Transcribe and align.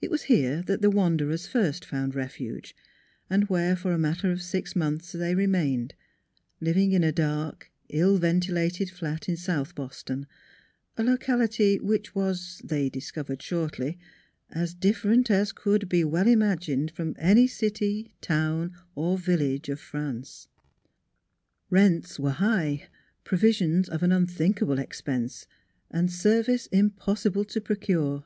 It 0.00 0.10
was 0.10 0.22
here 0.22 0.62
that 0.62 0.80
the 0.80 0.88
wanderers 0.88 1.46
first 1.46 1.84
found 1.84 2.14
refuge, 2.14 2.74
and 3.28 3.44
where 3.50 3.76
for 3.76 3.92
a 3.92 3.98
matter 3.98 4.32
of 4.32 4.40
six 4.40 4.74
months 4.74 5.12
they 5.12 5.34
remained, 5.34 5.92
living 6.62 6.92
in 6.92 7.04
a 7.04 7.12
dark, 7.12 7.70
illy 7.90 8.18
ventilated 8.18 8.88
flat 8.88 9.28
in 9.28 9.36
South 9.36 9.74
Boston, 9.74 10.26
a 10.96 11.04
locality 11.04 11.78
which 11.78 12.14
was 12.14 12.62
they 12.64 12.88
discovered 12.88 13.42
shortly 13.42 13.98
as 14.50 14.72
different 14.72 15.30
as 15.30 15.52
could 15.52 15.90
be 15.90 16.04
well 16.04 16.26
imagined 16.26 16.90
from 16.92 17.14
any 17.18 17.46
city, 17.46 18.14
town, 18.22 18.74
or 18.94 19.18
village 19.18 19.68
of 19.68 19.78
France. 19.78 20.48
Rents 21.68 22.18
were 22.18 22.30
high, 22.30 22.88
pro 23.24 23.36
visions 23.36 23.90
of 23.90 24.02
an 24.02 24.10
unthinkable 24.10 24.78
expense, 24.78 25.46
and 25.90 26.10
service 26.10 26.66
im 26.72 26.88
possible 26.88 27.44
to 27.44 27.60
procure. 27.60 28.24